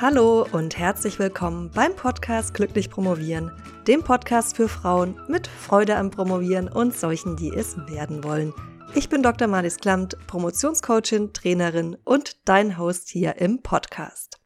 [0.00, 3.50] Hallo und herzlich willkommen beim Podcast Glücklich Promovieren,
[3.88, 8.54] dem Podcast für Frauen mit Freude am Promovieren und solchen, die es werden wollen.
[8.94, 9.48] Ich bin Dr.
[9.48, 14.40] Marlies Klamt, Promotionscoachin, Trainerin und dein Host hier im Podcast.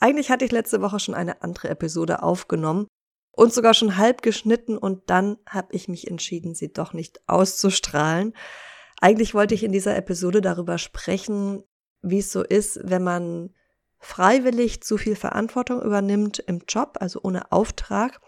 [0.00, 2.86] Eigentlich hatte ich letzte Woche schon eine andere Episode aufgenommen
[3.30, 8.32] und sogar schon halb geschnitten und dann habe ich mich entschieden, sie doch nicht auszustrahlen.
[9.02, 11.62] Eigentlich wollte ich in dieser Episode darüber sprechen,
[12.00, 13.50] wie es so ist, wenn man
[14.02, 18.20] freiwillig zu viel Verantwortung übernimmt im Job, also ohne Auftrag.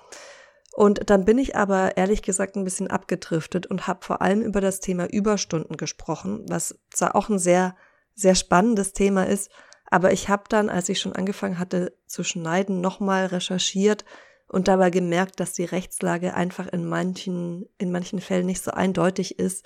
[0.73, 4.61] Und dann bin ich aber ehrlich gesagt ein bisschen abgedriftet und habe vor allem über
[4.61, 7.77] das Thema Überstunden gesprochen, was zwar auch ein sehr,
[8.15, 9.51] sehr spannendes Thema ist,
[9.87, 14.05] aber ich habe dann, als ich schon angefangen hatte zu schneiden, nochmal recherchiert
[14.49, 19.39] und dabei gemerkt, dass die Rechtslage einfach in manchen, in manchen Fällen nicht so eindeutig
[19.39, 19.65] ist.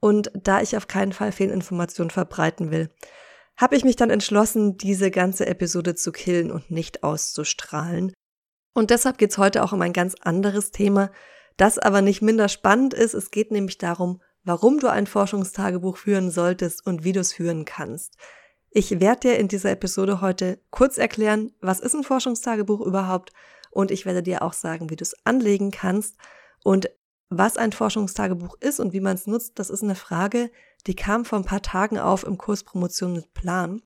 [0.00, 2.90] Und da ich auf keinen Fall Fehlinformationen verbreiten will,
[3.56, 8.12] habe ich mich dann entschlossen, diese ganze Episode zu killen und nicht auszustrahlen.
[8.74, 11.10] Und deshalb geht's heute auch um ein ganz anderes Thema,
[11.56, 13.14] das aber nicht minder spannend ist.
[13.14, 17.64] Es geht nämlich darum, warum du ein Forschungstagebuch führen solltest und wie du es führen
[17.64, 18.16] kannst.
[18.70, 23.30] Ich werde dir in dieser Episode heute kurz erklären, was ist ein Forschungstagebuch überhaupt
[23.70, 26.16] und ich werde dir auch sagen, wie du es anlegen kannst
[26.64, 26.90] und
[27.38, 30.50] was ein Forschungstagebuch ist und wie man es nutzt, das ist eine Frage,
[30.86, 33.82] die kam vor ein paar Tagen auf im Kurs Promotion mit Plan.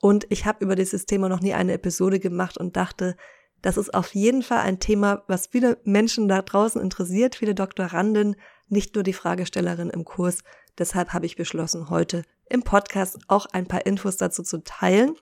[0.00, 3.16] Und ich habe über dieses Thema noch nie eine Episode gemacht und dachte,
[3.60, 8.36] das ist auf jeden Fall ein Thema, was viele Menschen da draußen interessiert, viele Doktoranden,
[8.68, 10.42] nicht nur die Fragestellerin im Kurs.
[10.78, 15.14] Deshalb habe ich beschlossen, heute im Podcast auch ein paar Infos dazu zu teilen.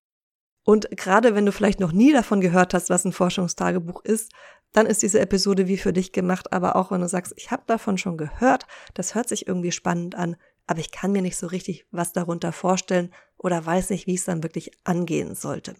[0.70, 4.30] Und gerade wenn du vielleicht noch nie davon gehört hast, was ein Forschungstagebuch ist,
[4.70, 6.52] dann ist diese Episode wie für dich gemacht.
[6.52, 10.14] Aber auch wenn du sagst, ich habe davon schon gehört, das hört sich irgendwie spannend
[10.14, 10.36] an,
[10.68, 14.26] aber ich kann mir nicht so richtig was darunter vorstellen oder weiß nicht, wie es
[14.26, 15.74] dann wirklich angehen sollte.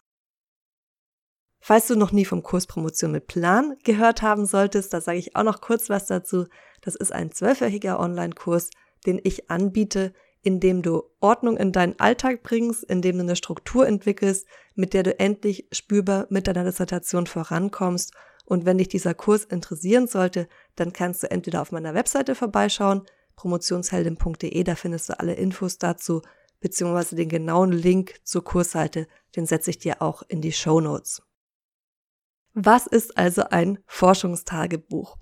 [1.61, 5.37] Falls du noch nie vom Kurs Promotion mit Plan gehört haben solltest, da sage ich
[5.37, 6.47] auch noch kurz was dazu.
[6.81, 8.71] Das ist ein zwölfwöchiger Online-Kurs,
[9.07, 13.37] den ich anbiete, in dem du Ordnung in deinen Alltag bringst, in dem du eine
[13.37, 18.15] Struktur entwickelst, mit der du endlich spürbar mit deiner Dissertation vorankommst.
[18.47, 23.03] Und wenn dich dieser Kurs interessieren sollte, dann kannst du entweder auf meiner Webseite vorbeischauen,
[23.37, 26.23] promotionsheldin.de, da findest du alle Infos dazu,
[26.61, 31.23] beziehungsweise den genauen Link zur Kursseite, den setze ich dir auch in die Show Notes.
[32.53, 35.17] Was ist also ein Forschungstagebuch?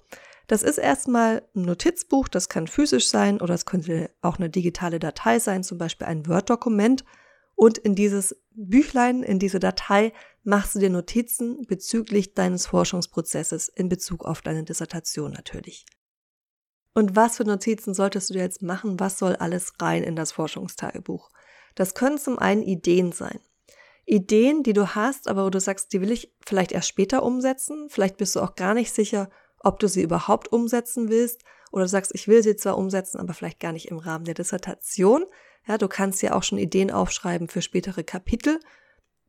[0.48, 4.98] Das ist erstmal ein Notizbuch, das kann physisch sein oder es könnte auch eine digitale
[4.98, 7.04] Datei sein, zum Beispiel ein Word-Dokument.
[7.54, 10.12] Und in dieses Büchlein, in diese Datei
[10.44, 15.84] machst du dir Notizen bezüglich deines Forschungsprozesses in Bezug auf deine Dissertation natürlich.
[16.94, 18.98] Und was für Notizen solltest du dir jetzt machen?
[18.98, 21.30] Was soll alles rein in das Forschungstagebuch?
[21.74, 23.38] Das können zum einen Ideen sein.
[24.06, 27.88] Ideen, die du hast, aber wo du sagst, die will ich vielleicht erst später umsetzen.
[27.90, 29.28] Vielleicht bist du auch gar nicht sicher,
[29.60, 31.42] ob du sie überhaupt umsetzen willst.
[31.70, 34.34] Oder du sagst, ich will sie zwar umsetzen, aber vielleicht gar nicht im Rahmen der
[34.34, 35.24] Dissertation.
[35.66, 38.60] Ja, du kannst ja auch schon Ideen aufschreiben für spätere Kapitel.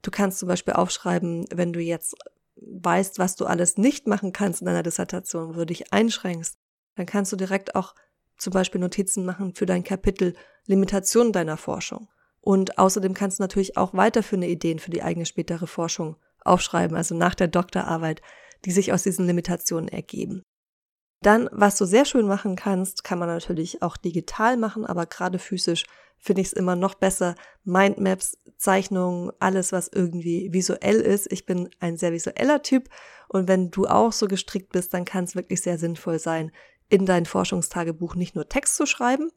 [0.01, 2.16] Du kannst zum Beispiel aufschreiben, wenn du jetzt
[2.56, 6.57] weißt, was du alles nicht machen kannst in deiner Dissertation, wo du dich einschränkst,
[6.95, 7.95] dann kannst du direkt auch
[8.38, 10.34] zum Beispiel Notizen machen für dein Kapitel
[10.66, 12.09] Limitationen deiner Forschung.
[12.41, 17.16] Und außerdem kannst du natürlich auch weiterführende Ideen für die eigene spätere Forschung aufschreiben, also
[17.16, 18.22] nach der Doktorarbeit,
[18.66, 20.44] die sich aus diesen Limitationen ergeben.
[21.22, 25.38] Dann, was du sehr schön machen kannst, kann man natürlich auch digital machen, aber gerade
[25.38, 25.86] physisch
[26.18, 27.36] finde ich es immer noch besser.
[27.64, 31.31] Mindmaps, Zeichnungen, alles, was irgendwie visuell ist.
[31.31, 32.90] Ich bin ein sehr visueller Typ
[33.28, 36.52] und wenn du auch so gestrickt bist, dann kann es wirklich sehr sinnvoll sein,
[36.90, 39.30] in dein Forschungstagebuch nicht nur Text zu schreiben,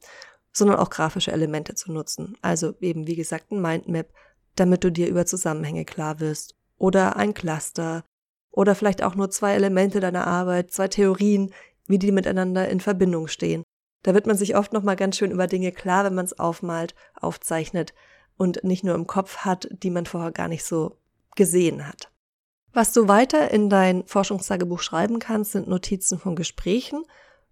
[0.53, 2.37] sondern auch grafische Elemente zu nutzen.
[2.43, 4.13] Also eben, wie gesagt, ein Mindmap,
[4.57, 6.57] damit du dir über Zusammenhänge klar wirst.
[6.79, 8.05] Oder ein Cluster.
[8.53, 11.53] Oder vielleicht auch nur zwei Elemente deiner Arbeit, zwei Theorien,
[11.87, 13.65] wie die miteinander in Verbindung stehen.
[14.03, 16.95] Da wird man sich oft nochmal ganz schön über Dinge klar, wenn man es aufmalt,
[17.21, 17.95] aufzeichnet
[18.37, 20.99] und nicht nur im Kopf hat, die man vorher gar nicht so
[21.35, 22.11] gesehen hat.
[22.73, 27.05] Was du weiter in dein Forschungstagebuch schreiben kannst, sind Notizen von Gesprächen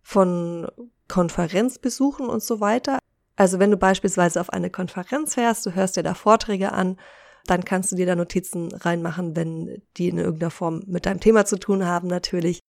[0.03, 0.67] von
[1.09, 2.99] Konferenzbesuchen und so weiter.
[3.37, 6.99] Also wenn du beispielsweise auf eine Konferenz fährst, du hörst dir da Vorträge an,
[7.51, 11.45] dann kannst du dir da Notizen reinmachen, wenn die in irgendeiner Form mit deinem Thema
[11.45, 12.61] zu tun haben natürlich.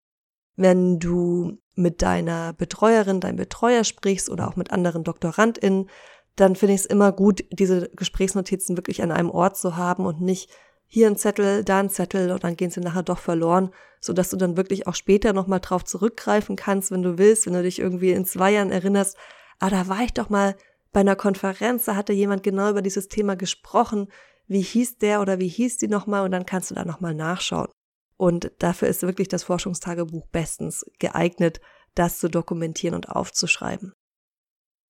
[0.55, 5.89] Wenn du mit deiner Betreuerin, deinem Betreuer sprichst oder auch mit anderen DoktorandInnen,
[6.35, 10.19] dann finde ich es immer gut, diese Gesprächsnotizen wirklich an einem Ort zu haben und
[10.19, 10.49] nicht
[10.87, 14.29] hier ein Zettel, da ein Zettel und dann gehen sie nachher doch verloren, so dass
[14.29, 17.79] du dann wirklich auch später nochmal drauf zurückgreifen kannst, wenn du willst, wenn du dich
[17.79, 19.15] irgendwie in zwei Jahren erinnerst,
[19.59, 20.55] ah, da war ich doch mal
[20.91, 24.07] bei einer Konferenz, da hatte jemand genau über dieses Thema gesprochen,
[24.51, 27.69] wie hieß der oder wie hieß die nochmal und dann kannst du da nochmal nachschauen.
[28.17, 31.61] Und dafür ist wirklich das Forschungstagebuch bestens geeignet,
[31.95, 33.93] das zu dokumentieren und aufzuschreiben.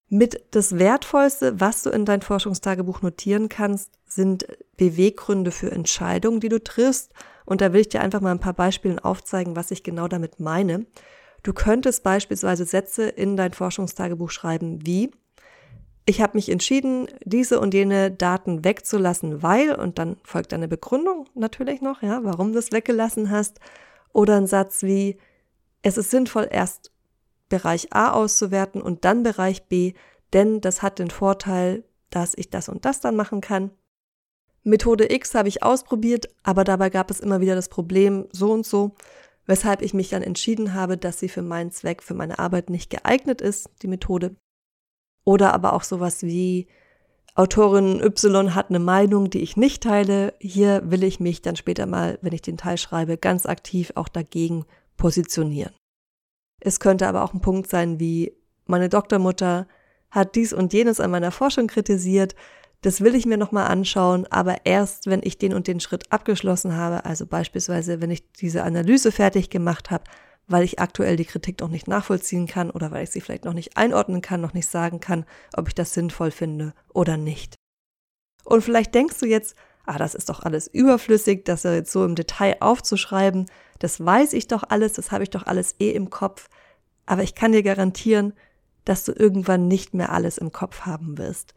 [0.09, 4.45] Mit das Wertvollste, was du in dein Forschungstagebuch notieren kannst, sind
[4.77, 7.13] Beweggründe für Entscheidungen, die du triffst.
[7.45, 10.39] Und da will ich dir einfach mal ein paar Beispiele aufzeigen, was ich genau damit
[10.39, 10.85] meine.
[11.43, 15.11] Du könntest beispielsweise Sätze in dein Forschungstagebuch schreiben wie,
[16.11, 21.25] ich habe mich entschieden, diese und jene Daten wegzulassen, weil, und dann folgt eine Begründung
[21.35, 23.61] natürlich noch, ja, warum du es weggelassen hast.
[24.11, 25.17] Oder ein Satz wie,
[25.81, 26.91] es ist sinnvoll, erst
[27.47, 29.93] Bereich A auszuwerten und dann Bereich B,
[30.33, 33.71] denn das hat den Vorteil, dass ich das und das dann machen kann.
[34.63, 38.65] Methode X habe ich ausprobiert, aber dabei gab es immer wieder das Problem so und
[38.65, 38.95] so,
[39.45, 42.89] weshalb ich mich dann entschieden habe, dass sie für meinen Zweck, für meine Arbeit nicht
[42.89, 44.35] geeignet ist, die Methode.
[45.23, 46.67] Oder aber auch sowas wie
[47.35, 50.33] Autorin Y hat eine Meinung, die ich nicht teile.
[50.39, 54.09] Hier will ich mich dann später mal, wenn ich den Teil schreibe, ganz aktiv auch
[54.09, 54.65] dagegen
[54.97, 55.73] positionieren.
[56.59, 58.33] Es könnte aber auch ein Punkt sein wie,
[58.65, 59.67] meine Doktormutter
[60.11, 62.35] hat dies und jenes an meiner Forschung kritisiert,
[62.81, 66.75] das will ich mir nochmal anschauen, aber erst, wenn ich den und den Schritt abgeschlossen
[66.75, 70.03] habe, also beispielsweise, wenn ich diese Analyse fertig gemacht habe,
[70.47, 73.53] weil ich aktuell die Kritik noch nicht nachvollziehen kann oder weil ich sie vielleicht noch
[73.53, 77.55] nicht einordnen kann, noch nicht sagen kann, ob ich das sinnvoll finde oder nicht.
[78.43, 79.55] Und vielleicht denkst du jetzt,
[79.85, 83.45] ah, das ist doch alles überflüssig, das jetzt so im Detail aufzuschreiben,
[83.79, 86.49] das weiß ich doch alles, das habe ich doch alles eh im Kopf,
[87.05, 88.33] aber ich kann dir garantieren,
[88.85, 91.53] dass du irgendwann nicht mehr alles im Kopf haben wirst.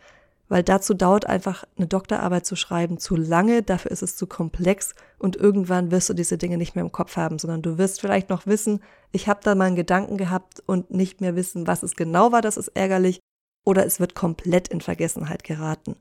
[0.55, 4.95] Weil dazu dauert einfach eine Doktorarbeit zu schreiben zu lange, dafür ist es zu komplex
[5.19, 8.31] und irgendwann wirst du diese Dinge nicht mehr im Kopf haben, sondern du wirst vielleicht
[8.31, 8.79] noch wissen,
[9.11, 12.41] ich habe da mal einen Gedanken gehabt und nicht mehr wissen, was es genau war,
[12.41, 13.19] das ist ärgerlich,
[13.65, 15.97] oder es wird komplett in Vergessenheit geraten.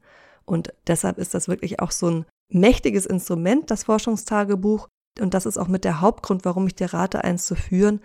[0.45, 4.87] Und deshalb ist das wirklich auch so ein mächtiges Instrument, das Forschungstagebuch.
[5.19, 8.01] Und das ist auch mit der Hauptgrund, warum ich dir rate, eins zu führen,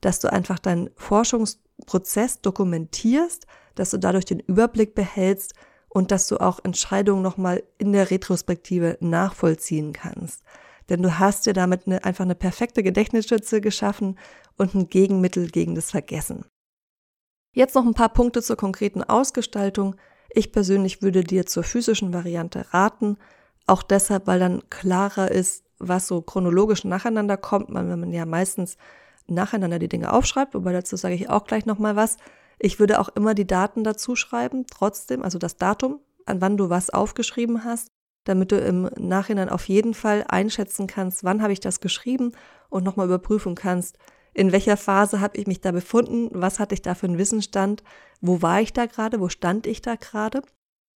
[0.00, 3.46] dass du einfach deinen Forschungsprozess dokumentierst,
[3.76, 5.54] dass du dadurch den Überblick behältst
[5.94, 10.42] und dass du auch Entscheidungen nochmal in der Retrospektive nachvollziehen kannst.
[10.88, 14.18] Denn du hast dir damit eine, einfach eine perfekte Gedächtnisstütze geschaffen
[14.56, 16.46] und ein Gegenmittel gegen das Vergessen.
[17.54, 19.96] Jetzt noch ein paar Punkte zur konkreten Ausgestaltung.
[20.30, 23.18] Ich persönlich würde dir zur physischen Variante raten,
[23.66, 28.78] auch deshalb, weil dann klarer ist, was so chronologisch nacheinander kommt, wenn man ja meistens
[29.26, 32.16] nacheinander die Dinge aufschreibt, wobei dazu sage ich auch gleich nochmal was.
[32.64, 36.70] Ich würde auch immer die Daten dazu schreiben, trotzdem, also das Datum, an wann du
[36.70, 37.88] was aufgeschrieben hast,
[38.22, 42.30] damit du im Nachhinein auf jeden Fall einschätzen kannst, wann habe ich das geschrieben
[42.70, 43.98] und nochmal überprüfen kannst,
[44.32, 47.82] in welcher Phase habe ich mich da befunden, was hatte ich da für einen Wissensstand,
[48.20, 50.42] wo war ich da gerade, wo stand ich da gerade.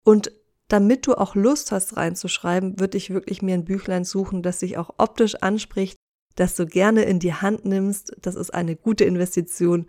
[0.05, 0.31] Und
[0.69, 4.77] damit du auch Lust hast reinzuschreiben, würde ich wirklich mir ein Büchlein suchen, das sich
[4.77, 5.97] auch optisch anspricht,
[6.35, 8.15] das du gerne in die Hand nimmst.
[8.21, 9.87] Das ist eine gute Investition.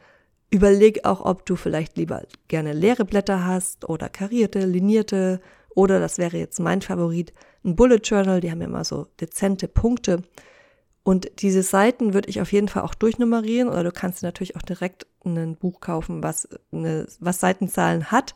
[0.50, 5.40] Überleg auch, ob du vielleicht lieber gerne leere Blätter hast oder karierte, linierte
[5.74, 7.32] oder das wäre jetzt mein Favorit,
[7.64, 10.22] ein Bullet Journal, die haben ja immer so dezente Punkte.
[11.02, 14.62] Und diese Seiten würde ich auf jeden Fall auch durchnummerieren oder du kannst natürlich auch
[14.62, 18.34] direkt ein Buch kaufen, was, eine, was Seitenzahlen hat,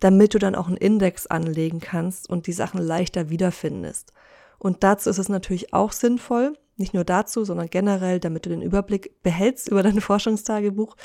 [0.00, 4.12] damit du dann auch einen Index anlegen kannst und die Sachen leichter wiederfindest.
[4.58, 8.62] Und dazu ist es natürlich auch sinnvoll, nicht nur dazu, sondern generell, damit du den
[8.62, 10.96] Überblick behältst über dein Forschungstagebuch,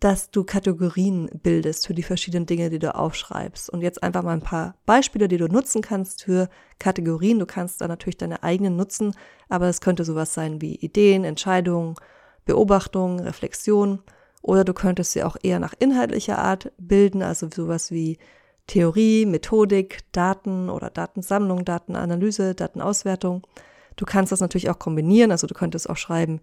[0.00, 3.68] dass du Kategorien bildest für die verschiedenen Dinge, die du aufschreibst.
[3.68, 7.38] Und jetzt einfach mal ein paar Beispiele, die du nutzen kannst für Kategorien.
[7.38, 9.14] Du kannst da natürlich deine eigenen nutzen,
[9.50, 11.96] aber es könnte sowas sein wie Ideen, Entscheidungen,
[12.46, 14.02] Beobachtungen, Reflexion.
[14.40, 18.16] Oder du könntest sie auch eher nach inhaltlicher Art bilden, also sowas wie
[18.68, 23.46] Theorie, Methodik, Daten oder Datensammlung, Datenanalyse, Datenauswertung.
[23.96, 26.40] Du kannst das natürlich auch kombinieren, also du könntest auch schreiben,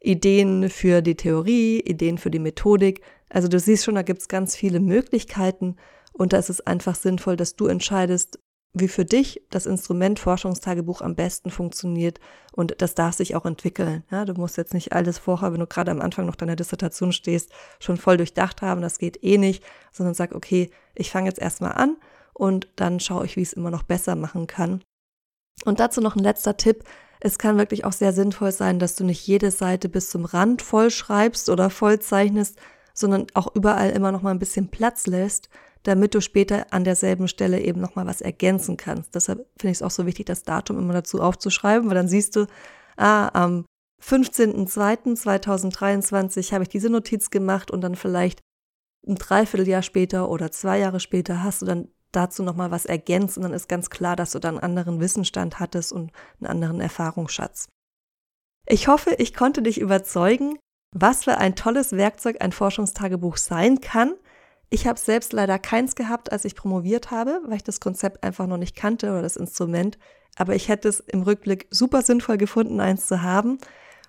[0.00, 3.02] Ideen für die Theorie, Ideen für die Methodik.
[3.28, 5.76] Also du siehst schon, da gibt es ganz viele Möglichkeiten
[6.12, 8.38] und da ist es einfach sinnvoll, dass du entscheidest,
[8.74, 12.20] wie für dich das Instrument Forschungstagebuch am besten funktioniert
[12.52, 14.04] und das darf sich auch entwickeln.
[14.10, 17.12] Ja, du musst jetzt nicht alles vorher, wenn du gerade am Anfang noch deiner Dissertation
[17.12, 17.50] stehst,
[17.80, 21.72] schon voll durchdacht haben, das geht eh nicht, sondern sag, okay, ich fange jetzt erstmal
[21.72, 21.96] an
[22.34, 24.82] und dann schaue ich, wie ich es immer noch besser machen kann.
[25.64, 26.84] Und dazu noch ein letzter Tipp.
[27.20, 30.62] Es kann wirklich auch sehr sinnvoll sein, dass du nicht jede Seite bis zum Rand
[30.62, 32.58] voll schreibst oder voll zeichnest,
[32.94, 35.48] sondern auch überall immer noch mal ein bisschen Platz lässt,
[35.82, 39.14] damit du später an derselben Stelle eben noch mal was ergänzen kannst.
[39.14, 42.36] Deshalb finde ich es auch so wichtig, das Datum immer dazu aufzuschreiben, weil dann siehst
[42.36, 42.46] du,
[42.96, 43.64] ah, am
[44.02, 48.40] 15.02.2023 habe ich diese Notiz gemacht und dann vielleicht
[49.06, 53.42] ein Dreivierteljahr später oder zwei Jahre später hast du dann dazu nochmal was ergänzt und
[53.44, 57.68] dann ist ganz klar, dass du dann einen anderen Wissensstand hattest und einen anderen Erfahrungsschatz.
[58.66, 60.58] Ich hoffe, ich konnte dich überzeugen,
[60.92, 64.14] was für ein tolles Werkzeug ein Forschungstagebuch sein kann.
[64.70, 68.46] Ich habe selbst leider keins gehabt, als ich promoviert habe, weil ich das Konzept einfach
[68.46, 69.98] noch nicht kannte oder das Instrument.
[70.36, 73.58] Aber ich hätte es im Rückblick super sinnvoll gefunden, eins zu haben.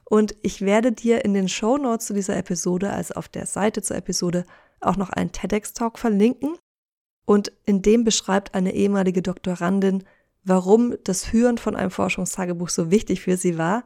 [0.05, 3.81] Und ich werde dir in den Show Notes zu dieser Episode, also auf der Seite
[3.81, 4.43] zur Episode,
[4.81, 6.57] auch noch einen TEDx-Talk verlinken.
[7.29, 10.03] Und in dem beschreibt eine ehemalige Doktorandin,
[10.43, 13.83] warum das Führen von einem Forschungstagebuch so wichtig für sie war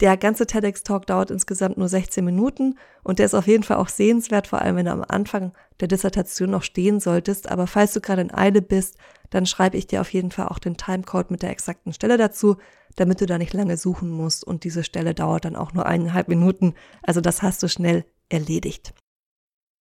[0.00, 3.88] der ganze TEDx-Talk dauert insgesamt nur 16 Minuten und der ist auf jeden Fall auch
[3.88, 7.50] sehenswert, vor allem wenn du am Anfang der Dissertation noch stehen solltest.
[7.50, 8.98] Aber falls du gerade in Eile bist,
[9.30, 12.56] dann schreibe ich dir auf jeden Fall auch den Timecode mit der exakten Stelle dazu,
[12.96, 16.28] damit du da nicht lange suchen musst und diese Stelle dauert dann auch nur eineinhalb
[16.28, 16.74] Minuten.
[17.02, 18.92] Also das hast du schnell erledigt.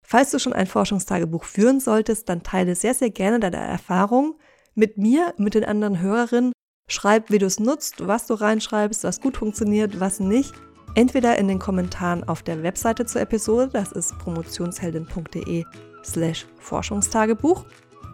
[0.05, 4.35] Falls du schon ein Forschungstagebuch führen solltest, dann teile sehr, sehr gerne deine Erfahrung
[4.75, 6.51] mit mir, mit den anderen Hörerinnen
[6.87, 10.53] Schreib, wie du es nutzt, was du reinschreibst, was gut funktioniert, was nicht.
[10.93, 15.65] Entweder in den Kommentaren auf der Webseite zur Episode, das ist promotionsheldin.de
[16.03, 17.65] slash Forschungstagebuch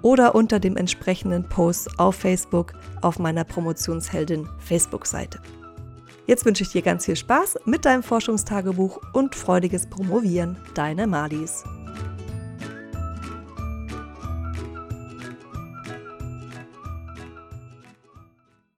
[0.01, 5.39] oder unter dem entsprechenden Post auf Facebook auf meiner Promotionsheldin Facebook-Seite.
[6.25, 10.57] Jetzt wünsche ich dir ganz viel Spaß mit deinem Forschungstagebuch und freudiges Promovieren.
[10.73, 11.63] Deine Madis.